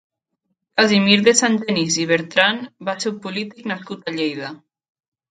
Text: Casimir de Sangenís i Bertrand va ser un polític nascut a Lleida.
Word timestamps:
Casimir 0.79 1.17
de 1.25 1.33
Sangenís 1.41 1.97
i 2.03 2.05
Bertrand 2.11 2.63
va 2.87 2.95
ser 3.03 3.11
un 3.11 3.19
polític 3.27 3.69
nascut 3.73 4.09
a 4.09 4.15
Lleida. 4.17 4.51